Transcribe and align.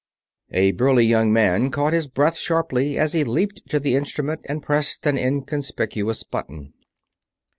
A 0.49 0.71
burly 0.71 1.05
young 1.05 1.31
man 1.31 1.69
caught 1.69 1.93
his 1.93 2.07
breath 2.07 2.35
sharply 2.35 2.97
as 2.97 3.13
he 3.13 3.23
leaped 3.23 3.61
to 3.69 3.79
the 3.79 3.93
instrument 3.95 4.41
and 4.49 4.63
pressed 4.63 5.05
an 5.05 5.15
inconspicuous 5.15 6.23
button. 6.23 6.73